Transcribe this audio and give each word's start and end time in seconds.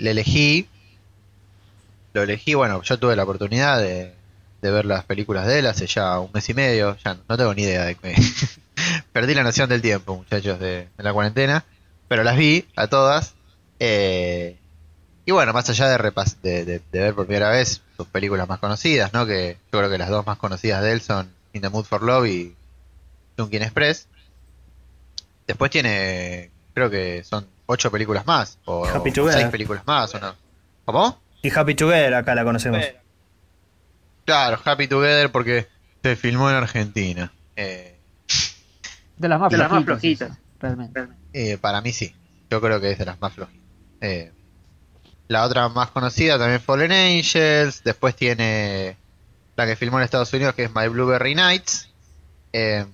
le 0.00 0.10
elegí, 0.12 0.68
lo 2.12 2.22
elegí, 2.22 2.54
bueno, 2.54 2.82
yo 2.82 2.98
tuve 2.98 3.16
la 3.16 3.24
oportunidad 3.24 3.78
de, 3.80 4.14
de 4.62 4.70
ver 4.70 4.84
las 4.84 5.04
películas 5.04 5.46
de 5.46 5.60
él 5.60 5.66
hace 5.66 5.86
ya 5.86 6.18
un 6.18 6.30
mes 6.32 6.48
y 6.48 6.54
medio, 6.54 6.96
ya 7.04 7.16
no 7.28 7.36
tengo 7.36 7.54
ni 7.54 7.62
idea 7.62 7.84
de 7.84 7.94
que 7.94 8.14
perdí 9.12 9.34
la 9.34 9.42
noción 9.42 9.68
del 9.68 9.82
tiempo, 9.82 10.16
muchachos, 10.16 10.58
de, 10.58 10.88
la 10.98 11.12
cuarentena, 11.12 11.64
pero 12.08 12.24
las 12.24 12.36
vi 12.36 12.66
a 12.76 12.86
todas. 12.88 13.34
Eh, 13.78 14.56
y 15.24 15.32
bueno, 15.32 15.52
más 15.52 15.68
allá 15.70 15.88
de, 15.88 15.98
repas 15.98 16.42
de, 16.42 16.64
de- 16.64 16.82
ver 16.92 17.14
por 17.14 17.26
primera 17.26 17.50
vez 17.50 17.80
sus 17.96 18.06
películas 18.08 18.48
más 18.48 18.58
conocidas, 18.58 19.12
¿no? 19.12 19.26
Que 19.26 19.56
yo 19.72 19.78
creo 19.78 19.90
que 19.90 19.98
las 19.98 20.08
dos 20.08 20.26
más 20.26 20.38
conocidas 20.38 20.82
de 20.82 20.92
él 20.92 21.00
son 21.00 21.30
In 21.52 21.62
the 21.62 21.68
Mood 21.68 21.84
for 21.84 22.02
Love 22.02 22.26
y 22.26 22.54
Junkin 23.38 23.62
Express. 23.62 24.08
Después 25.46 25.70
tiene, 25.70 26.50
creo 26.74 26.90
que 26.90 27.22
son 27.24 27.46
ocho 27.70 27.90
películas 27.90 28.26
más, 28.26 28.58
o 28.64 28.84
Happy 28.84 29.10
o 29.10 29.12
Together. 29.12 29.40
seis 29.40 29.50
películas 29.50 29.86
más, 29.86 30.14
¿o 30.14 30.18
no? 30.18 30.34
¿Cómo? 30.84 31.20
Y 31.42 31.50
Happy 31.56 31.74
Together 31.74 32.14
acá 32.14 32.34
la 32.34 32.44
conocemos. 32.44 32.82
Claro, 34.24 34.60
Happy 34.64 34.86
Together 34.88 35.30
porque 35.30 35.68
se 36.02 36.16
filmó 36.16 36.50
en 36.50 36.56
Argentina. 36.56 37.32
Eh, 37.56 37.96
De 39.16 39.28
las 39.28 39.40
más 39.40 39.50
De 39.50 39.56
las 39.58 39.70
más 39.70 39.84
flojitas, 39.84 40.36
realmente. 40.60 41.06
Eh, 41.32 41.58
para 41.58 41.80
mí 41.80 41.92
sí. 41.92 42.14
Yo 42.50 42.60
creo 42.60 42.80
que 42.80 42.90
es 42.90 42.98
de 42.98 43.04
las 43.04 43.20
más 43.20 43.32
flojitas. 43.32 43.60
Eh, 44.00 44.32
la 45.28 45.44
otra 45.44 45.68
más 45.68 45.90
conocida 45.90 46.38
también 46.38 46.60
Fallen 46.60 46.90
Angels. 46.92 47.82
Después 47.84 48.16
tiene 48.16 48.96
la 49.56 49.66
que 49.66 49.76
filmó 49.76 49.98
en 49.98 50.04
Estados 50.04 50.32
Unidos 50.32 50.54
que 50.54 50.64
es 50.64 50.74
My 50.74 50.88
Blueberry 50.88 51.34
Nights. 51.34 51.88
Eh, 52.52 52.84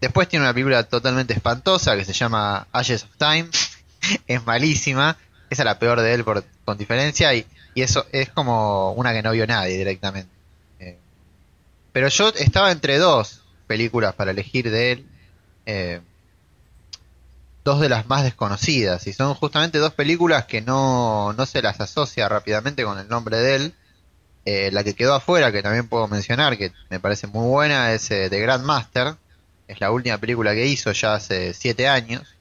después 0.00 0.28
tiene 0.28 0.44
una 0.44 0.52
película 0.52 0.82
totalmente 0.84 1.32
espantosa 1.34 1.96
que 1.96 2.04
se 2.04 2.12
llama 2.12 2.66
Ashes 2.72 3.04
of 3.04 3.10
Time. 3.18 3.48
es 4.26 4.44
malísima. 4.44 5.16
Esa 5.50 5.62
es 5.62 5.66
la 5.66 5.78
peor 5.78 6.00
de 6.00 6.14
él 6.14 6.24
por, 6.24 6.44
con 6.64 6.78
diferencia. 6.78 7.34
Y, 7.34 7.46
eso 7.74 8.06
es 8.10 8.30
como 8.30 8.92
una 8.92 9.12
que 9.12 9.22
no 9.22 9.32
vio 9.32 9.46
nadie 9.46 9.76
directamente. 9.76 10.32
Eh, 10.80 10.98
pero 11.92 12.08
yo 12.08 12.30
estaba 12.30 12.72
entre 12.72 12.96
dos 12.96 13.42
películas 13.66 14.14
para 14.14 14.30
elegir 14.30 14.70
de 14.70 14.92
él. 14.92 15.06
Eh, 15.66 16.00
dos 17.66 17.80
de 17.80 17.88
las 17.88 18.06
más 18.06 18.22
desconocidas 18.22 19.08
y 19.08 19.12
son 19.12 19.34
justamente 19.34 19.78
dos 19.78 19.92
películas 19.92 20.44
que 20.44 20.62
no, 20.62 21.32
no 21.32 21.46
se 21.46 21.60
las 21.60 21.80
asocia 21.80 22.28
rápidamente 22.28 22.84
con 22.84 22.96
el 22.98 23.08
nombre 23.08 23.38
de 23.38 23.56
él. 23.56 23.74
Eh, 24.44 24.70
la 24.70 24.84
que 24.84 24.94
quedó 24.94 25.12
afuera, 25.14 25.50
que 25.50 25.60
también 25.60 25.88
puedo 25.88 26.06
mencionar, 26.06 26.56
que 26.56 26.72
me 26.88 27.00
parece 27.00 27.26
muy 27.26 27.48
buena, 27.48 27.92
es 27.92 28.08
eh, 28.12 28.30
The 28.30 28.38
Grandmaster. 28.38 29.16
Es 29.66 29.80
la 29.80 29.90
última 29.90 30.18
película 30.18 30.54
que 30.54 30.66
hizo 30.66 30.92
ya 30.92 31.14
hace 31.14 31.52
siete 31.52 31.88
años. 31.88 32.35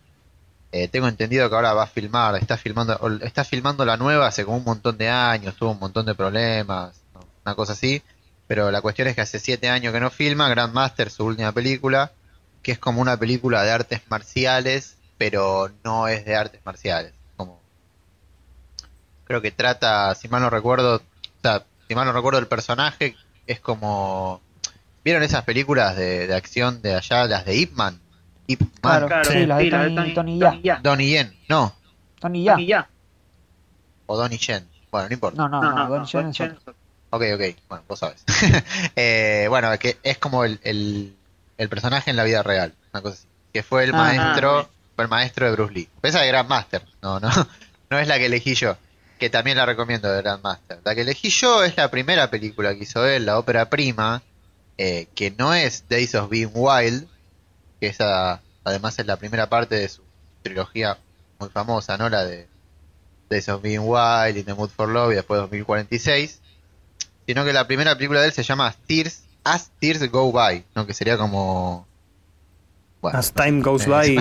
Eh, 0.71 0.87
tengo 0.87 1.07
entendido 1.07 1.49
que 1.49 1.55
ahora 1.55 1.73
va 1.73 1.83
a 1.83 1.87
filmar, 1.87 2.35
está 2.35 2.57
filmando, 2.57 2.99
está 3.21 3.43
filmando 3.43 3.85
la 3.85 3.97
nueva 3.97 4.27
hace 4.27 4.43
como 4.43 4.57
un 4.57 4.63
montón 4.63 4.97
de 4.97 5.09
años, 5.09 5.55
tuvo 5.55 5.71
un 5.71 5.79
montón 5.79 6.05
de 6.05 6.15
problemas, 6.15 7.01
una 7.45 7.55
cosa 7.55 7.73
así. 7.73 8.01
Pero 8.47 8.71
la 8.71 8.81
cuestión 8.81 9.07
es 9.07 9.15
que 9.15 9.21
hace 9.21 9.39
siete 9.39 9.69
años 9.69 9.93
que 9.93 9.99
no 9.99 10.09
filma, 10.09 10.49
Grandmaster, 10.49 11.09
su 11.09 11.25
última 11.25 11.51
película, 11.51 12.11
que 12.61 12.73
es 12.73 12.79
como 12.79 13.01
una 13.01 13.17
película 13.17 13.63
de 13.63 13.71
artes 13.71 14.01
marciales, 14.09 14.97
pero 15.17 15.71
no 15.83 16.07
es 16.07 16.25
de 16.25 16.35
artes 16.35 16.61
marciales. 16.65 17.13
Como 17.37 17.59
creo 19.25 19.41
que 19.41 19.51
trata, 19.51 20.13
si 20.15 20.27
mal 20.27 20.41
no 20.41 20.49
recuerdo, 20.49 20.97
o 20.97 21.41
sea, 21.41 21.63
si 21.87 21.95
mal 21.95 22.05
no 22.05 22.13
recuerdo 22.13 22.39
el 22.39 22.47
personaje 22.47 23.15
es 23.47 23.59
como 23.59 24.41
¿Vieron 25.05 25.21
esas 25.21 25.43
películas 25.43 25.95
de, 25.95 26.25
de 26.25 26.33
acción 26.33 26.81
de 26.81 26.95
allá, 26.95 27.27
las 27.27 27.45
de 27.45 27.55
Ip 27.55 27.73
Man? 27.73 28.01
Man, 28.47 28.69
Claro, 28.81 29.07
Claro, 29.07 29.31
sí, 29.31 29.45
las 29.45 29.57
de 29.57 29.63
sí, 29.63 29.69
la 29.71 29.83
Tony, 29.95 30.13
Tony 30.13 30.39
Ya. 30.39 30.59
Ya. 30.63 30.79
Donnie 30.83 31.09
Yen, 31.09 31.35
no, 31.49 31.73
Tony 32.19 32.43
Ya. 32.43 32.53
Tony 32.53 32.65
Ya. 32.67 32.89
o 34.05 34.17
Donnie 34.17 34.37
Yen, 34.37 34.67
bueno, 34.91 35.07
no 35.09 35.13
importa. 35.13 35.37
No, 35.41 35.49
no, 35.49 35.61
No, 35.61 35.69
no, 35.71 35.75
no, 35.75 35.89
Don 35.89 35.97
no, 35.99 36.03
es 36.05 36.15
otro. 36.15 36.29
es. 36.29 36.75
Ok, 37.11 37.23
ok, 37.35 37.55
bueno, 37.69 37.83
vos 37.87 37.99
sabes. 37.99 38.23
Eh, 38.95 39.45
bueno, 39.49 39.69
que 39.79 39.97
es 40.03 40.17
como 40.17 40.43
el, 40.43 40.59
el, 40.63 41.15
el 41.57 41.69
personaje 41.69 42.09
en 42.11 42.17
la 42.17 42.23
vida 42.23 42.43
real, 42.43 42.73
una 42.93 43.01
cosa 43.01 43.15
así. 43.15 43.27
Que 43.53 43.63
fue 43.63 43.85
el 43.85 43.91
Ah, 43.93 43.97
maestro, 43.97 44.59
ah, 44.59 44.69
fue 44.95 45.05
el 45.05 45.09
maestro 45.09 45.45
de 45.45 45.51
Bruce 45.53 45.73
Lee. 45.73 45.89
Esa 46.03 46.21
de 46.21 46.27
Grandmaster, 46.27 46.83
no, 47.01 47.19
no, 47.19 47.29
no 47.89 47.99
es 47.99 48.07
la 48.07 48.17
que 48.17 48.25
elegí 48.27 48.53
yo, 48.55 48.75
que 49.17 49.29
también 49.29 49.57
la 49.57 49.65
recomiendo 49.65 50.11
de 50.11 50.21
Grandmaster. 50.21 50.79
La 50.83 50.93
que 50.93 51.01
elegí 51.01 51.29
yo 51.29 51.63
es 51.63 51.77
la 51.77 51.89
primera 51.89 52.29
película 52.29 52.75
que 52.75 52.83
hizo 52.83 53.05
él, 53.07 53.25
la 53.25 53.39
ópera 53.39 53.69
prima, 53.69 54.21
eh, 54.77 55.07
que 55.15 55.31
no 55.31 55.53
es 55.53 55.87
Days 55.87 56.15
of 56.15 56.29
Being 56.29 56.51
Wild, 56.53 57.07
que 57.85 57.91
esa 57.91 58.41
además 58.63 58.97
es 58.97 59.05
la 59.05 59.17
primera 59.17 59.47
parte 59.47 59.75
de 59.75 59.87
su 59.89 60.01
trilogía 60.41 60.97
muy 61.39 61.49
famosa, 61.49 61.97
¿no? 61.97 62.09
La 62.09 62.25
de 62.25 62.47
Days 63.29 63.47
of 63.49 63.61
Being 63.61 63.81
Wild, 63.83 64.37
In 64.37 64.45
the 64.45 64.53
Mood 64.55 64.69
for 64.69 64.89
Love 64.89 65.11
y 65.11 65.15
después 65.15 65.39
2046 65.41 66.41
sino 67.27 67.43
que 67.43 67.53
la 67.53 67.65
primera 67.65 67.95
película 67.95 68.21
de 68.21 68.27
él 68.27 68.33
se 68.33 68.43
llama 68.43 68.67
As 68.67 68.77
Tears, 68.77 69.23
As 69.43 69.71
Tears 69.79 70.11
Go 70.11 70.31
By, 70.31 70.63
¿no? 70.75 70.85
que 70.85 70.93
sería 70.93 71.17
como... 71.17 71.87
bueno, 73.01 73.17
As 73.17 73.33
time 73.33 73.61
goes 73.61 73.87
eh, 73.87 73.89
by. 73.89 74.15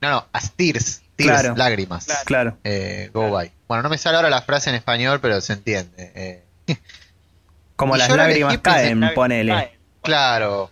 No, 0.00 0.10
no, 0.10 0.26
As 0.32 0.50
Tears, 0.52 1.02
Tears, 1.14 1.40
Claro. 1.40 1.54
lágrimas, 1.56 2.08
Claro. 2.24 2.58
eh, 2.64 3.10
Go 3.14 3.30
By. 3.30 3.52
Bueno, 3.68 3.84
no 3.84 3.88
me 3.90 3.96
sale 3.98 4.16
ahora 4.16 4.28
la 4.30 4.42
frase 4.42 4.70
en 4.70 4.76
español, 4.76 5.20
pero 5.20 5.40
se 5.40 5.52
entiende. 5.52 6.12
eh. 6.66 6.76
Como 7.76 7.94
Y 7.96 7.98
las 8.00 8.10
lágrimas 8.10 8.58
caen, 8.58 9.10
ponele. 9.14 9.78
Claro. 10.02 10.70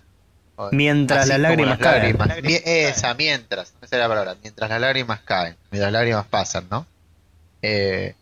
Mientras 0.73 1.21
Así 1.21 1.29
las 1.31 1.41
lágrimas 1.41 1.79
caen. 1.79 2.19
lágrimas. 2.19 2.43
Mi- 2.43 2.61
Esa, 2.65 3.15
mientras, 3.15 3.73
esa 3.83 3.97
es 3.97 4.01
la 4.03 4.09
palabra, 4.09 4.37
mientras 4.43 4.69
las 4.71 4.81
lágrimas 4.81 5.21
caen, 5.21 5.57
mientras 5.71 5.93
las 5.93 6.01
lágrimas 6.01 6.27
pasan, 6.27 6.67
¿no? 6.71 6.87
Eh, 7.63 8.15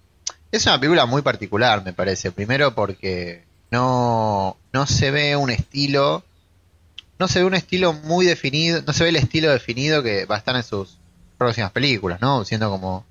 es 0.53 0.67
una 0.67 0.79
película 0.79 1.07
muy 1.07 1.23
particular, 1.23 1.85
me 1.85 1.93
parece. 1.93 2.33
Primero 2.33 2.75
porque 2.75 3.45
no, 3.71 4.57
no 4.73 4.87
se 4.87 5.11
ve 5.11 5.37
un 5.37 5.51
estilo, 5.51 6.25
no 7.19 7.29
se 7.29 7.41
ve 7.41 7.45
un 7.47 7.55
estilo 7.55 7.93
muy 7.93 8.27
definido, 8.27 8.83
no 8.87 8.93
se 8.93 9.05
ve 9.05 9.11
el 9.11 9.17
estilo 9.17 9.51
definido 9.51 10.03
que 10.03 10.25
va 10.27 10.37
a 10.37 10.39
estar 10.39 10.57
en 10.57 10.63
sus 10.63 10.99
próximas 11.39 11.73
películas, 11.73 12.21
¿no? 12.21 12.45
Siendo 12.45 12.71
como 12.71 13.05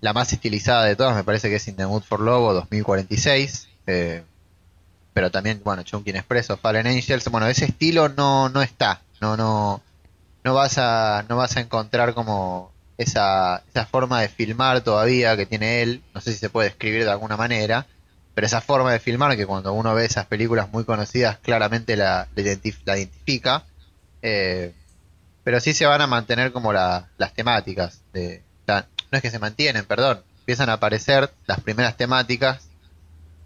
la 0.00 0.12
más 0.12 0.32
estilizada 0.32 0.84
de 0.84 0.96
todas, 0.96 1.14
me 1.16 1.24
parece 1.24 1.48
que 1.48 1.56
es 1.56 1.68
In 1.68 1.76
the 1.76 1.86
Mood 1.86 2.02
for 2.02 2.20
Love 2.20 2.42
o 2.50 2.52
2046. 2.54 3.68
eh, 3.86 4.22
pero 5.14 5.30
también, 5.30 5.62
bueno, 5.64 5.82
Chunkin 5.84 6.16
Express 6.16 6.50
o 6.50 6.56
Fallen 6.58 6.86
Angels, 6.86 7.28
bueno, 7.30 7.46
ese 7.48 7.66
estilo 7.66 8.08
no, 8.10 8.48
no 8.50 8.62
está, 8.62 9.02
no, 9.20 9.36
no, 9.36 9.80
no 10.44 10.54
vas 10.54 10.78
a, 10.78 11.24
no 11.28 11.36
vas 11.36 11.56
a 11.56 11.60
encontrar 11.60 12.14
como 12.14 12.72
esa, 12.98 13.62
esa 13.70 13.86
forma 13.86 14.20
de 14.20 14.28
filmar 14.28 14.82
todavía 14.82 15.36
que 15.36 15.46
tiene 15.46 15.82
él, 15.82 16.02
no 16.14 16.20
sé 16.20 16.32
si 16.32 16.38
se 16.38 16.50
puede 16.50 16.68
describir 16.68 17.04
de 17.04 17.10
alguna 17.10 17.36
manera, 17.36 17.86
pero 18.34 18.46
esa 18.46 18.60
forma 18.60 18.92
de 18.92 19.00
filmar 19.00 19.36
que 19.36 19.46
cuando 19.46 19.72
uno 19.72 19.94
ve 19.94 20.04
esas 20.04 20.26
películas 20.26 20.70
muy 20.72 20.84
conocidas 20.84 21.38
claramente 21.38 21.96
la, 21.96 22.28
la 22.34 22.42
la 22.84 22.98
identifica, 22.98 23.64
eh, 24.22 24.72
pero 25.44 25.60
sí 25.60 25.74
se 25.74 25.86
van 25.86 26.00
a 26.00 26.06
mantener 26.06 26.52
como 26.52 26.72
la- 26.72 27.08
las 27.18 27.32
temáticas, 27.34 28.00
de, 28.12 28.42
no 28.66 28.82
es 29.12 29.22
que 29.22 29.30
se 29.30 29.38
mantienen, 29.38 29.84
perdón, 29.84 30.22
empiezan 30.40 30.70
a 30.70 30.74
aparecer 30.74 31.30
las 31.46 31.60
primeras 31.60 31.96
temáticas 31.96 32.68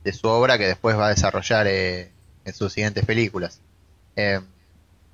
de 0.04 0.12
su 0.12 0.26
obra 0.28 0.58
que 0.58 0.66
después 0.66 0.96
va 0.96 1.06
a 1.06 1.10
desarrollar 1.10 1.66
eh, 1.68 2.10
en 2.44 2.54
sus 2.54 2.72
siguientes 2.72 3.04
películas. 3.04 3.60
Eh, 4.16 4.40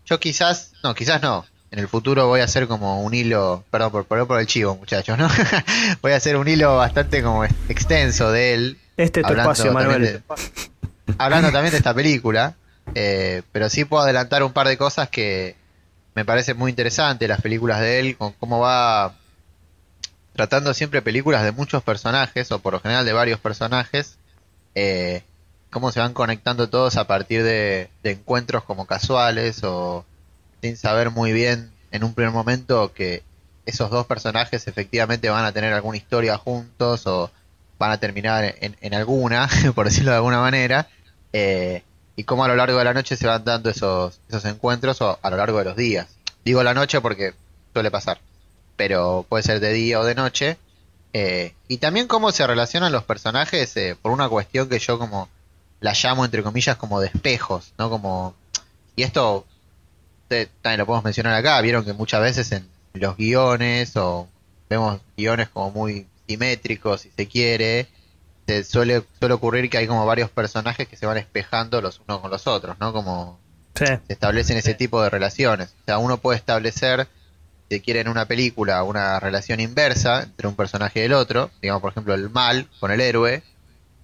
yo 0.06 0.20
quizás, 0.20 0.72
no, 0.82 0.94
quizás 0.94 1.20
no. 1.22 1.44
En 1.70 1.80
el 1.80 1.88
futuro 1.88 2.28
voy 2.28 2.40
a 2.40 2.44
hacer 2.44 2.68
como 2.68 3.02
un 3.02 3.14
hilo, 3.14 3.64
perdón 3.70 3.90
por 3.90 4.06
por 4.06 4.40
el 4.40 4.46
chivo, 4.46 4.76
muchachos, 4.76 5.18
¿no? 5.18 5.28
voy 6.02 6.12
a 6.12 6.16
hacer 6.16 6.36
un 6.36 6.46
hilo 6.46 6.76
bastante 6.76 7.22
como 7.22 7.44
extenso 7.44 8.30
de 8.30 8.54
él, 8.54 8.78
Este 8.96 9.20
es 9.20 9.26
tu 9.26 9.32
espacio, 9.32 9.64
también 9.72 9.88
Manuel. 9.90 10.02
de- 10.02 10.22
hablando 11.18 11.50
también 11.50 11.72
de 11.72 11.78
esta 11.78 11.92
película, 11.94 12.54
eh, 12.94 13.42
pero 13.50 13.68
sí 13.68 13.84
puedo 13.84 14.04
adelantar 14.04 14.44
un 14.44 14.52
par 14.52 14.68
de 14.68 14.76
cosas 14.76 15.08
que 15.08 15.56
me 16.14 16.24
parecen 16.24 16.56
muy 16.56 16.70
interesantes, 16.70 17.28
las 17.28 17.40
películas 17.40 17.80
de 17.80 17.98
él, 17.98 18.16
con 18.16 18.32
cómo 18.34 18.60
va 18.60 19.16
tratando 20.34 20.74
siempre 20.74 21.02
películas 21.02 21.42
de 21.44 21.52
muchos 21.52 21.82
personajes, 21.82 22.50
o 22.52 22.58
por 22.60 22.72
lo 22.74 22.80
general 22.80 23.04
de 23.04 23.12
varios 23.12 23.40
personajes, 23.40 24.16
eh, 24.74 25.22
cómo 25.70 25.90
se 25.92 26.00
van 26.00 26.14
conectando 26.14 26.68
todos 26.68 26.96
a 26.96 27.06
partir 27.06 27.42
de, 27.42 27.90
encuentros 28.04 28.64
como 28.64 28.86
casuales 28.86 29.62
o 29.64 30.04
sin 30.62 30.76
saber 30.76 31.10
muy 31.10 31.32
bien 31.32 31.70
en 31.90 32.04
un 32.04 32.14
primer 32.14 32.32
momento 32.32 32.92
que 32.92 33.22
esos 33.66 33.90
dos 33.90 34.06
personajes 34.06 34.66
efectivamente 34.66 35.30
van 35.30 35.44
a 35.44 35.52
tener 35.52 35.72
alguna 35.72 35.96
historia 35.96 36.38
juntos 36.38 37.06
o 37.06 37.30
van 37.78 37.90
a 37.90 37.98
terminar 37.98 38.56
en, 38.60 38.76
en 38.80 38.94
alguna, 38.94 39.48
por 39.74 39.86
decirlo 39.86 40.10
de 40.10 40.16
alguna 40.18 40.40
manera, 40.40 40.88
eh, 41.32 41.82
y 42.16 42.24
cómo 42.24 42.44
a 42.44 42.48
lo 42.48 42.56
largo 42.56 42.78
de 42.78 42.84
la 42.84 42.94
noche 42.94 43.16
se 43.16 43.26
van 43.26 43.44
dando 43.44 43.70
esos, 43.70 44.20
esos 44.28 44.44
encuentros 44.44 45.00
o 45.00 45.18
a 45.20 45.30
lo 45.30 45.36
largo 45.36 45.58
de 45.58 45.64
los 45.64 45.76
días. 45.76 46.06
Digo 46.44 46.62
la 46.62 46.74
noche 46.74 47.00
porque 47.00 47.34
suele 47.72 47.90
pasar, 47.90 48.20
pero 48.76 49.26
puede 49.28 49.42
ser 49.42 49.60
de 49.60 49.72
día 49.72 49.98
o 49.98 50.04
de 50.04 50.14
noche. 50.14 50.56
Eh, 51.14 51.54
y 51.68 51.78
también 51.78 52.06
cómo 52.08 52.30
se 52.32 52.46
relacionan 52.46 52.92
los 52.92 53.04
personajes 53.04 53.74
eh, 53.78 53.96
por 54.00 54.12
una 54.12 54.28
cuestión 54.28 54.68
que 54.68 54.78
yo 54.78 54.98
como 54.98 55.28
la 55.80 55.94
llamo 55.94 56.24
entre 56.26 56.42
comillas 56.42 56.76
como 56.76 57.00
de 57.00 57.06
espejos, 57.08 57.72
¿no? 57.78 57.88
Como 57.88 58.34
y 58.96 59.02
esto 59.04 59.46
te- 60.28 60.46
también 60.60 60.80
lo 60.80 60.86
podemos 60.86 61.04
mencionar 61.04 61.34
acá, 61.34 61.60
vieron 61.62 61.84
que 61.84 61.92
muchas 61.94 62.20
veces 62.20 62.52
en 62.52 62.68
los 62.94 63.16
guiones 63.16 63.96
o 63.96 64.28
vemos 64.68 65.00
guiones 65.16 65.48
como 65.48 65.70
muy 65.70 66.06
simétrico, 66.28 66.96
si 66.98 67.10
se 67.16 67.26
quiere, 67.28 67.86
se 68.46 68.64
suele, 68.64 69.02
suele 69.18 69.34
ocurrir 69.34 69.68
que 69.70 69.78
hay 69.78 69.86
como 69.86 70.04
varios 70.06 70.30
personajes 70.30 70.88
que 70.88 70.96
se 70.96 71.06
van 71.06 71.18
espejando 71.18 71.80
los 71.80 72.00
unos 72.06 72.20
con 72.20 72.30
los 72.30 72.46
otros, 72.46 72.76
¿no? 72.80 72.92
Como 72.92 73.38
Sí. 73.76 73.86
se 73.86 74.12
establecen 74.12 74.56
ese 74.56 74.74
tipo 74.74 75.02
de 75.02 75.10
relaciones. 75.10 75.70
O 75.82 75.84
sea, 75.84 75.98
uno 75.98 76.18
puede 76.18 76.38
establecer, 76.38 77.08
si 77.70 77.80
quiere 77.80 78.00
en 78.00 78.08
una 78.08 78.26
película, 78.26 78.82
una 78.82 79.18
relación 79.20 79.60
inversa 79.60 80.22
entre 80.22 80.48
un 80.48 80.56
personaje 80.56 81.00
y 81.00 81.04
el 81.04 81.12
otro, 81.12 81.50
digamos, 81.62 81.80
por 81.80 81.92
ejemplo, 81.92 82.14
el 82.14 82.30
mal 82.30 82.68
con 82.78 82.90
el 82.90 83.00
héroe, 83.00 83.42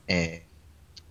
eh, 0.08 0.42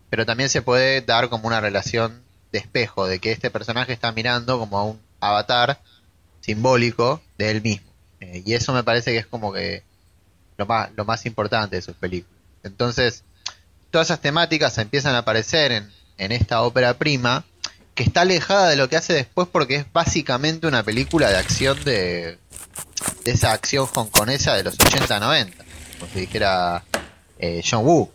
pero 0.10 0.26
también 0.26 0.50
se 0.50 0.62
puede 0.62 1.02
dar 1.02 1.30
como 1.30 1.48
una 1.48 1.62
relación 1.62 2.22
de 2.52 2.60
espejo, 2.60 3.08
de 3.08 3.20
que 3.20 3.32
este 3.32 3.52
personaje 3.52 3.94
está 3.94 4.12
mirando 4.12 4.58
como 4.58 4.78
a 4.78 4.84
un 4.84 5.00
avatar 5.20 5.80
simbólico 6.42 7.22
de 7.38 7.52
él 7.52 7.62
mismo. 7.62 7.90
Eh, 8.20 8.44
y 8.46 8.54
eso 8.54 8.74
me 8.74 8.84
parece 8.84 9.12
que 9.12 9.20
es 9.20 9.28
como 9.28 9.54
que 9.54 9.84
lo 10.58 10.66
más, 10.66 10.90
lo 10.96 11.06
más 11.06 11.26
importante 11.26 11.76
de 11.76 11.82
sus 11.82 11.96
películas. 11.96 12.40
Entonces, 12.64 13.24
todas 13.92 14.08
esas 14.08 14.20
temáticas 14.20 14.78
empiezan 14.78 15.16
a 15.16 15.20
aparecer 15.20 15.72
en, 15.72 15.92
en 16.18 16.32
esta 16.32 16.62
ópera 16.64 16.96
prima, 16.96 17.46
que 18.00 18.04
está 18.06 18.22
alejada 18.22 18.70
de 18.70 18.78
lo 18.78 18.88
que 18.88 18.96
hace 18.96 19.12
después 19.12 19.50
porque 19.52 19.76
es 19.76 19.86
básicamente 19.92 20.68
una 20.68 20.84
película 20.84 21.28
de 21.30 21.36
acción 21.36 21.84
de, 21.84 22.38
de 23.26 23.32
esa 23.32 23.52
acción 23.52 23.90
hongkonesa 23.94 24.54
de 24.56 24.64
los 24.64 24.78
80-90, 24.78 25.52
como 26.00 26.12
si 26.14 26.22
dijera 26.22 26.82
eh, 27.38 27.62
John 27.70 27.86
Woo. 27.86 28.10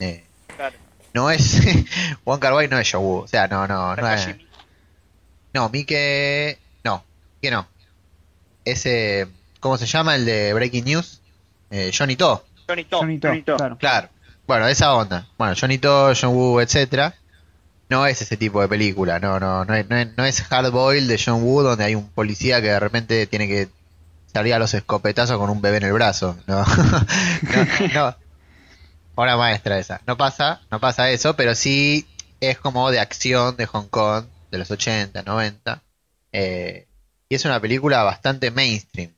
Eh, 0.00 0.24
Claro. 0.56 0.74
no 1.12 1.30
es 1.30 1.60
Kar 2.40 2.54
Wai 2.54 2.68
no 2.68 2.78
es 2.78 2.90
John 2.90 3.02
Woo, 3.04 3.18
o 3.24 3.28
sea, 3.28 3.46
no, 3.46 3.66
no, 3.68 3.94
no 3.94 4.10
es, 4.10 4.26
no, 5.52 5.68
Mike. 5.68 6.58
No, 6.82 7.04
que 7.42 7.50
no. 7.50 7.68
Ese. 8.64 9.28
¿Cómo 9.60 9.76
se 9.76 9.84
llama? 9.84 10.14
El 10.14 10.24
de 10.24 10.54
Breaking 10.54 10.84
News. 10.86 11.20
Eh, 11.70 11.92
Johnny 11.96 12.16
To. 12.16 12.42
Johnny 12.66 12.84
To. 12.84 13.00
Johnny 13.00 13.18
To, 13.18 13.28
Johnny 13.28 13.42
To. 13.42 13.56
claro. 13.58 13.76
Claro. 13.78 14.08
Bueno, 14.46 14.66
esa 14.66 14.94
onda. 14.94 15.26
Bueno, 15.36 15.54
Johnny 15.60 15.76
To, 15.76 16.14
John 16.18 16.34
Woo, 16.34 16.60
etcétera. 16.60 17.14
No 17.88 18.06
es 18.06 18.22
ese 18.22 18.36
tipo 18.36 18.60
de 18.60 18.68
película. 18.68 19.18
No, 19.18 19.38
no, 19.38 19.64
no 19.64 19.74
es, 19.74 19.88
no 19.88 19.96
no 20.16 20.24
es 20.24 20.44
Hard 20.50 20.70
Boiled 20.70 21.08
de 21.08 21.20
John 21.22 21.42
Woo 21.42 21.62
donde 21.62 21.84
hay 21.84 21.94
un 21.94 22.08
policía 22.08 22.60
que 22.60 22.68
de 22.68 22.80
repente 22.80 23.26
tiene 23.26 23.46
que 23.46 23.68
salir 24.32 24.54
a 24.54 24.58
los 24.58 24.74
escopetazos 24.74 25.38
con 25.38 25.50
un 25.50 25.60
bebé 25.60 25.78
en 25.78 25.84
el 25.84 25.92
brazo. 25.92 26.36
No. 26.46 26.64
no, 27.44 27.88
no. 27.94 28.16
Obra 29.14 29.36
maestra 29.36 29.78
esa. 29.78 30.00
No 30.06 30.16
pasa, 30.16 30.60
no 30.70 30.80
pasa 30.80 31.10
eso, 31.10 31.36
pero 31.36 31.54
sí 31.54 32.06
es 32.40 32.58
como 32.58 32.90
de 32.90 33.00
acción 33.00 33.56
de 33.56 33.66
Hong 33.66 33.86
Kong 33.86 34.24
de 34.50 34.58
los 34.58 34.70
80, 34.70 35.22
90. 35.22 35.82
Eh, 36.32 36.86
y 37.28 37.34
es 37.34 37.44
una 37.44 37.60
película 37.60 38.02
bastante 38.02 38.50
mainstream. 38.50 39.12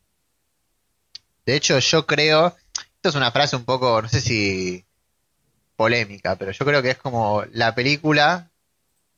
De 1.46 1.54
hecho, 1.56 1.78
yo 1.78 2.06
creo, 2.06 2.56
esto 2.96 3.08
es 3.08 3.14
una 3.14 3.30
frase 3.30 3.56
un 3.56 3.64
poco, 3.64 4.02
no 4.02 4.08
sé 4.08 4.20
si 4.20 4.84
polémica, 5.76 6.36
pero 6.36 6.52
yo 6.52 6.64
creo 6.64 6.82
que 6.82 6.90
es 6.90 6.98
como 6.98 7.44
la 7.52 7.74
película 7.74 8.50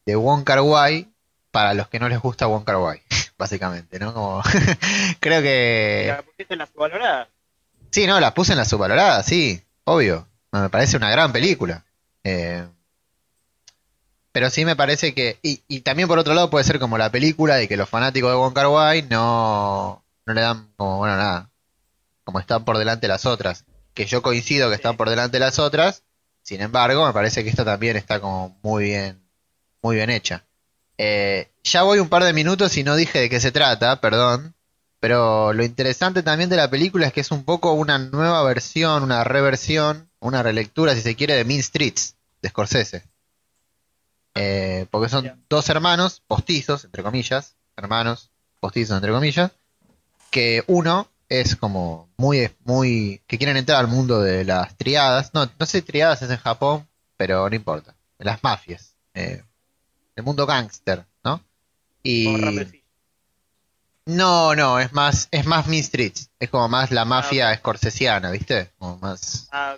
de 0.09 0.17
Wong 0.17 0.43
Kar 0.43 0.63
Wai 0.63 1.07
para 1.51 1.75
los 1.75 1.89
que 1.89 1.99
no 1.99 2.09
les 2.09 2.19
gusta 2.19 2.47
Wong 2.47 2.65
Kar 2.65 2.79
Wai, 2.79 3.03
básicamente, 3.37 3.99
¿no? 3.99 4.15
Como 4.15 4.43
creo 5.21 5.43
que 5.43 6.07
¿La 6.09 6.23
pusiste 6.23 6.55
en 6.55 6.61
la 6.61 6.67
subvalorada? 6.67 7.29
Sí, 7.91 8.07
no, 8.07 8.19
la 8.19 8.33
puse 8.33 8.53
en 8.53 8.59
la 8.59 8.65
subvalorada, 8.65 9.23
sí, 9.23 9.63
obvio. 9.85 10.27
Me 10.51 10.71
parece 10.71 10.97
una 10.97 11.11
gran 11.11 11.31
película. 11.31 11.85
Eh, 12.25 12.67
pero 14.33 14.49
sí 14.49 14.65
me 14.65 14.77
parece 14.77 15.13
que. 15.13 15.39
Y, 15.43 15.63
y 15.69 15.81
también 15.81 16.09
por 16.09 16.19
otro 16.19 16.33
lado 16.33 16.49
puede 16.49 16.65
ser 16.65 16.79
como 16.79 16.97
la 16.97 17.11
película 17.11 17.57
de 17.57 17.69
que 17.69 17.77
los 17.77 17.91
fanáticos 17.91 18.31
de 18.31 18.37
Wong 18.37 18.55
Kar 18.55 18.69
Wai 18.69 19.03
no, 19.03 20.03
no 20.25 20.33
le 20.33 20.41
dan 20.41 20.73
como, 20.79 20.97
bueno, 20.99 21.19
nada. 21.19 21.51
Como 22.25 22.41
están 22.41 22.65
por 22.65 22.79
delante 22.79 23.09
las 23.09 23.27
otras. 23.27 23.67
Que 23.93 24.07
yo 24.07 24.23
coincido 24.23 24.71
que 24.71 24.77
están 24.77 24.97
por 24.97 25.11
delante 25.11 25.39
las 25.39 25.59
otras. 25.59 26.03
Sin 26.41 26.63
embargo, 26.63 27.07
me 27.07 27.13
parece 27.13 27.45
que 27.45 27.51
esta 27.51 27.67
también 27.67 27.97
está 27.99 28.21
como 28.21 28.59
muy 28.63 28.85
bien, 28.85 29.28
muy 29.83 29.97
bien 29.97 30.11
hecha. 30.11 30.45
Eh, 30.97 31.51
ya 31.63 31.83
voy 31.83 32.01
un 32.01 32.09
par 32.09 32.25
de 32.25 32.33
minutos 32.33 32.77
y 32.77 32.85
no 32.85 32.97
dije 32.97 33.21
de 33.21 33.31
qué 33.31 33.41
se 33.41 33.53
trata, 33.53 34.01
perdón. 34.01 34.55
Pero 35.01 35.53
lo 35.53 35.65
interesante 35.65 36.23
también 36.23 36.51
de 36.51 36.57
la 36.57 36.71
película 36.71 37.07
es 37.07 37.13
que 37.13 37.21
es 37.21 37.31
un 37.31 37.45
poco 37.45 37.73
una 37.73 37.99
nueva 37.99 38.43
versión, 38.43 39.05
una 39.05 39.23
reversión, 39.23 40.11
una 40.19 40.43
relectura, 40.43 40.95
si 40.95 41.03
se 41.03 41.15
quiere, 41.15 41.35
de 41.35 41.45
Mean 41.45 41.63
Streets, 41.63 42.17
de 42.43 42.49
Scorsese. 42.49 43.05
Eh, 44.35 44.87
porque 44.91 45.09
son 45.09 45.45
dos 45.49 45.69
hermanos, 45.69 46.23
postizos, 46.27 46.85
entre 46.85 47.03
comillas, 47.03 47.55
hermanos, 47.77 48.31
postizos, 48.61 48.97
entre 48.97 49.13
comillas, 49.13 49.53
que 50.31 50.65
uno 50.67 51.09
es 51.29 51.57
como 51.57 52.09
muy, 52.17 52.51
muy, 52.65 53.23
que 53.27 53.39
quieren 53.39 53.57
entrar 53.57 53.79
al 53.79 53.89
mundo 53.89 54.21
de 54.21 54.45
las 54.45 54.77
triadas, 54.77 55.33
no, 55.35 55.49
no 55.59 55.67
sé 55.67 55.81
si 55.81 55.83
triadas 55.83 56.23
es 56.23 56.31
en 56.31 56.39
Japón, 56.39 56.89
pero 57.17 57.49
no 57.49 57.55
importa, 57.55 57.95
de 58.19 58.25
las 58.25 58.43
mafias, 58.43 58.95
eh, 59.15 59.43
el 60.19 60.25
mundo 60.25 60.47
gángster, 60.47 61.07
¿no? 61.23 61.41
Y... 62.03 62.27
No, 64.05 64.55
no, 64.55 64.81
es 64.81 64.93
más, 64.93 65.29
es 65.31 65.47
más 65.47 65.67
Mean 65.67 65.85
Streets, 65.85 66.31
es 66.41 66.49
como 66.49 66.67
más 66.69 66.91
la 66.91 67.05
mafia 67.05 67.53
escorsesiana, 67.53 68.31
¿viste? 68.31 68.71
Como 68.79 68.97
más, 68.99 69.49
Ah, 69.53 69.77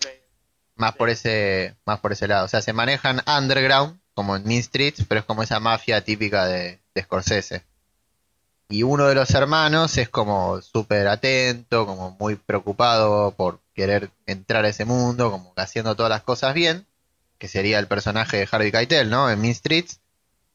más 0.76 0.94
por 0.94 1.10
ese, 1.10 1.74
más 1.84 1.98
por 1.98 2.12
ese 2.12 2.28
lado. 2.28 2.44
O 2.46 2.48
sea, 2.48 2.62
se 2.62 2.72
manejan 2.72 3.22
underground, 3.26 3.98
como 4.14 4.36
en 4.36 4.44
Mean 4.44 4.62
Streets, 4.62 5.04
pero 5.08 5.20
es 5.20 5.26
como 5.26 5.42
esa 5.42 5.58
mafia 5.58 6.04
típica 6.04 6.46
de, 6.46 6.80
de 6.94 7.02
Scorsese. 7.02 7.64
Y 8.68 8.84
uno 8.84 9.08
de 9.08 9.16
los 9.16 9.30
hermanos 9.32 9.98
es 9.98 10.08
como 10.08 10.62
súper 10.62 11.08
atento, 11.08 11.84
como 11.86 12.16
muy 12.20 12.36
preocupado 12.36 13.32
por 13.32 13.60
querer 13.74 14.10
entrar 14.26 14.64
a 14.64 14.68
ese 14.68 14.84
mundo, 14.84 15.32
como 15.32 15.52
haciendo 15.56 15.96
todas 15.96 16.10
las 16.10 16.22
cosas 16.22 16.54
bien, 16.54 16.86
que 17.36 17.48
sería 17.48 17.80
el 17.80 17.88
personaje 17.88 18.36
de 18.36 18.48
Harvey 18.50 18.70
Keitel, 18.70 19.10
¿no? 19.10 19.28
En 19.28 19.40
Mean 19.40 19.54
Streets. 19.54 20.00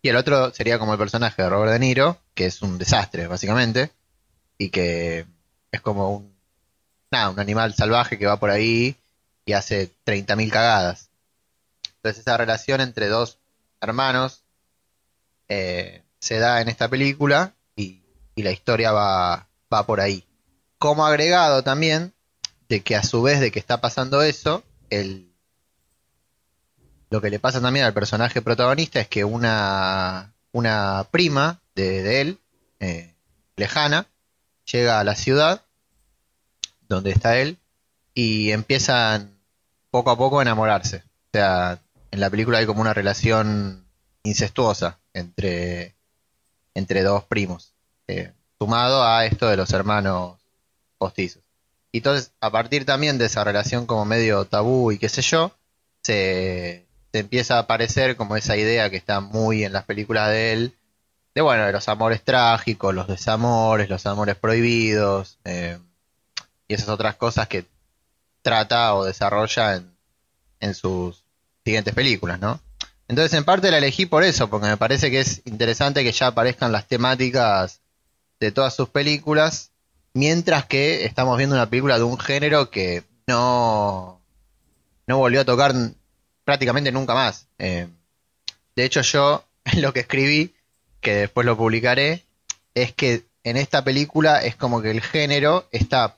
Y 0.05 0.09
el 0.09 0.17
otro 0.17 0.53
sería 0.53 0.77
como 0.77 0.91
el 0.91 0.99
personaje 0.99 1.41
de 1.41 1.49
Robert 1.49 1.71
De 1.71 1.79
Niro, 1.79 2.19
que 2.35 2.45
es 2.45 2.61
un 2.61 2.77
desastre, 2.77 3.25
básicamente, 3.25 3.89
y 4.55 4.69
que 4.69 5.25
es 5.71 5.81
como 5.81 6.17
un, 6.17 6.31
nada, 7.09 7.31
un 7.31 7.39
animal 7.39 7.73
salvaje 7.73 8.19
que 8.19 8.27
va 8.27 8.39
por 8.39 8.51
ahí 8.51 8.97
y 9.45 9.53
hace 9.53 9.89
30.000 10.05 10.51
cagadas. 10.51 11.09
Entonces 11.95 12.21
esa 12.21 12.37
relación 12.37 12.81
entre 12.81 13.07
dos 13.07 13.39
hermanos 13.81 14.43
eh, 15.49 16.03
se 16.19 16.37
da 16.37 16.61
en 16.61 16.69
esta 16.69 16.87
película 16.87 17.55
y, 17.75 18.03
y 18.35 18.43
la 18.43 18.51
historia 18.51 18.91
va, 18.91 19.47
va 19.73 19.87
por 19.87 20.01
ahí. 20.01 20.23
Como 20.77 21.03
agregado 21.03 21.63
también 21.63 22.13
de 22.69 22.81
que 22.81 22.95
a 22.95 23.01
su 23.01 23.23
vez 23.23 23.39
de 23.39 23.49
que 23.49 23.57
está 23.57 23.81
pasando 23.81 24.21
eso, 24.21 24.63
el, 24.91 25.24
lo 27.09 27.21
que 27.21 27.29
le 27.29 27.39
pasa 27.39 27.61
también 27.61 27.85
al 27.85 27.93
personaje 27.93 28.41
protagonista 28.41 28.99
es 28.99 29.07
que 29.07 29.23
una, 29.23 30.33
una 30.51 31.07
prima 31.11 31.61
de, 31.75 32.03
de 32.03 32.21
él, 32.21 32.39
eh, 32.79 33.13
lejana, 33.55 34.07
llega 34.71 34.99
a 34.99 35.03
la 35.03 35.15
ciudad 35.15 35.61
donde 36.87 37.11
está 37.11 37.37
él 37.37 37.57
y 38.13 38.51
empiezan 38.51 39.37
poco 39.91 40.11
a 40.11 40.17
poco 40.17 40.39
a 40.39 40.41
enamorarse. 40.41 40.97
O 40.97 41.29
sea, 41.33 41.79
en 42.11 42.19
la 42.19 42.29
película 42.29 42.57
hay 42.57 42.65
como 42.65 42.81
una 42.81 42.93
relación 42.93 43.85
incestuosa 44.23 44.99
entre, 45.13 45.95
entre 46.73 47.03
dos 47.03 47.23
primos, 47.25 47.73
eh, 48.07 48.31
sumado 48.57 49.03
a 49.03 49.25
esto 49.25 49.47
de 49.47 49.57
los 49.57 49.71
hermanos 49.71 50.39
postizos. 50.97 51.43
Y 51.91 51.99
entonces, 51.99 52.31
a 52.41 52.51
partir 52.51 52.85
también 52.85 53.17
de 53.17 53.25
esa 53.25 53.43
relación 53.43 53.85
como 53.85 54.05
medio 54.05 54.45
tabú 54.45 54.91
y 54.91 54.97
qué 54.97 55.07
sé 55.07 55.21
yo, 55.21 55.53
se, 56.03 56.84
se 57.15 57.19
empieza 57.19 57.55
a 57.55 57.59
aparecer 57.59 58.17
como 58.17 58.35
esa 58.35 58.57
idea 58.57 58.89
que 58.89 58.97
está 58.97 59.21
muy 59.21 59.63
en 59.63 59.71
las 59.71 59.85
películas 59.85 60.27
de 60.31 60.51
él, 60.51 60.73
de 61.33 61.41
bueno, 61.41 61.65
de 61.65 61.71
los 61.71 61.87
amores 61.87 62.21
trágicos, 62.21 62.93
los 62.93 63.07
desamores, 63.07 63.87
los 63.87 64.05
amores 64.05 64.35
prohibidos, 64.35 65.37
eh, 65.45 65.79
y 66.67 66.73
esas 66.73 66.89
otras 66.89 67.15
cosas 67.15 67.47
que 67.47 67.63
trata 68.41 68.95
o 68.95 69.05
desarrolla 69.05 69.77
en, 69.77 69.95
en 70.59 70.73
sus 70.73 71.23
siguientes 71.63 71.93
películas, 71.93 72.41
¿no? 72.41 72.59
Entonces, 73.07 73.31
en 73.37 73.45
parte 73.45 73.71
la 73.71 73.77
elegí 73.77 74.05
por 74.05 74.25
eso, 74.25 74.49
porque 74.49 74.67
me 74.67 74.75
parece 74.75 75.09
que 75.09 75.21
es 75.21 75.41
interesante 75.45 76.03
que 76.03 76.11
ya 76.11 76.27
aparezcan 76.27 76.73
las 76.73 76.85
temáticas 76.85 77.79
de 78.41 78.51
todas 78.51 78.75
sus 78.75 78.89
películas, 78.89 79.71
mientras 80.13 80.65
que 80.65 81.05
estamos 81.05 81.37
viendo 81.37 81.55
una 81.55 81.69
película 81.69 81.97
de 81.97 82.03
un 82.03 82.19
género 82.19 82.69
que 82.69 83.05
no, 83.25 84.19
no 85.07 85.17
volvió 85.17 85.39
a 85.39 85.45
tocar 85.45 85.73
prácticamente 86.45 86.91
nunca 86.91 87.13
más. 87.13 87.47
Eh, 87.59 87.87
de 88.75 88.85
hecho, 88.85 89.01
yo 89.01 89.43
lo 89.77 89.91
que 89.91 90.01
escribí, 90.01 90.55
que 91.01 91.15
después 91.15 91.45
lo 91.45 91.57
publicaré, 91.57 92.23
es 92.73 92.93
que 92.93 93.25
en 93.43 93.57
esta 93.57 93.83
película 93.83 94.41
es 94.43 94.55
como 94.55 94.81
que 94.81 94.91
el 94.91 95.01
género 95.01 95.67
está 95.71 96.17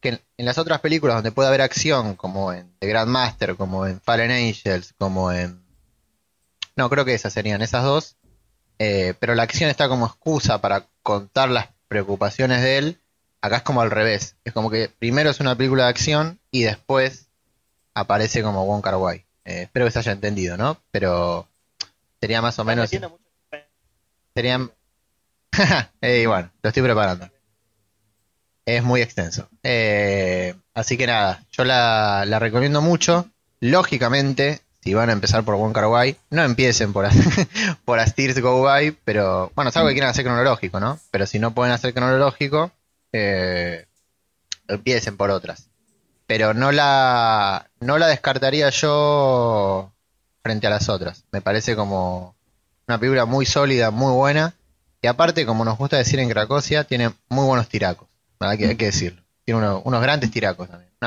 que 0.00 0.10
en, 0.10 0.20
en 0.36 0.46
las 0.46 0.58
otras 0.58 0.80
películas 0.80 1.16
donde 1.16 1.32
puede 1.32 1.48
haber 1.48 1.62
acción, 1.62 2.14
como 2.14 2.52
en 2.52 2.70
The 2.78 2.88
Grandmaster, 2.88 3.56
como 3.56 3.86
en 3.86 4.00
Fallen 4.00 4.30
Angels, 4.30 4.94
como 4.98 5.32
en... 5.32 5.64
No, 6.76 6.90
creo 6.90 7.04
que 7.04 7.14
esas 7.14 7.32
serían 7.32 7.62
esas 7.62 7.84
dos. 7.84 8.16
eh, 8.78 9.14
pero 9.18 9.34
la 9.34 9.44
acción 9.44 9.70
está 9.70 9.88
como 9.88 10.06
excusa 10.06 10.60
para 10.60 10.86
contar 11.02 11.48
las 11.48 11.68
preocupaciones 11.88 12.60
de 12.60 12.78
él. 12.78 13.00
Acá 13.40 13.58
es 13.58 13.62
como 13.62 13.80
al 13.80 13.90
revés. 13.90 14.36
Es 14.44 14.52
como 14.52 14.70
que 14.70 14.90
primero 14.98 15.30
es 15.30 15.40
una 15.40 15.56
película 15.56 15.84
de 15.84 15.90
acción 15.90 16.40
y 16.50 16.64
después 16.64 17.28
aparece 17.94 18.42
como 18.42 18.66
Wong 18.66 18.82
Kar 18.82 18.96
Wai. 18.96 19.24
Eh, 19.44 19.62
espero 19.62 19.86
que 19.86 19.92
se 19.92 19.98
haya 20.00 20.12
entendido, 20.12 20.56
¿no? 20.56 20.78
Pero 20.90 21.48
sería 22.20 22.42
más 22.42 22.58
o 22.58 22.64
menos. 22.64 22.90
Serían. 24.34 24.70
Eh, 26.00 26.26
bueno, 26.26 26.50
lo 26.62 26.68
estoy 26.68 26.82
preparando. 26.82 27.30
Es 28.66 28.82
muy 28.82 29.00
extenso. 29.00 29.48
Eh, 29.62 30.54
así 30.74 30.96
que 30.96 31.06
nada, 31.06 31.44
yo 31.52 31.64
la, 31.64 32.24
la 32.26 32.38
recomiendo 32.40 32.82
mucho. 32.82 33.30
Lógicamente, 33.60 34.60
si 34.84 34.92
van 34.92 35.08
a 35.08 35.14
empezar 35.14 35.44
por 35.44 35.72
Kar 35.72 35.86
Wai, 35.86 36.16
no 36.28 36.42
empiecen 36.42 36.92
por, 36.92 37.06
por 37.86 37.98
A 37.98 38.06
Steers 38.06 38.38
Go 38.40 38.62
By, 38.62 38.90
pero 39.04 39.50
bueno, 39.54 39.70
es 39.70 39.76
algo 39.76 39.88
que 39.88 39.94
quieran 39.94 40.10
hacer 40.10 40.24
cronológico, 40.24 40.78
¿no? 40.78 40.98
Pero 41.10 41.26
si 41.26 41.38
no 41.38 41.54
pueden 41.54 41.72
hacer 41.72 41.94
cronológico, 41.94 42.70
eh, 43.12 43.86
empiecen 44.68 45.16
por 45.16 45.30
otras. 45.30 45.70
Pero 46.26 46.54
no 46.54 46.72
la, 46.72 47.70
no 47.80 47.98
la 47.98 48.06
descartaría 48.06 48.70
yo 48.70 49.92
frente 50.42 50.66
a 50.66 50.70
las 50.70 50.88
otras. 50.88 51.24
Me 51.32 51.40
parece 51.42 51.76
como 51.76 52.34
una 52.88 52.98
película 52.98 53.24
muy 53.26 53.46
sólida, 53.46 53.90
muy 53.90 54.12
buena. 54.12 54.54
Y 55.02 55.06
aparte, 55.06 55.44
como 55.44 55.64
nos 55.64 55.76
gusta 55.76 55.98
decir 55.98 56.18
en 56.18 56.30
Cracosia, 56.30 56.84
tiene 56.84 57.12
muy 57.28 57.44
buenos 57.46 57.68
tiracos. 57.68 58.08
Hay 58.40 58.56
que, 58.58 58.66
hay 58.68 58.76
que 58.76 58.86
decirlo. 58.86 59.22
Tiene 59.44 59.58
uno- 59.60 59.82
unos 59.84 60.00
grandes 60.00 60.30
tiracos 60.30 60.68
también. 60.68 60.90
Una 60.92 60.98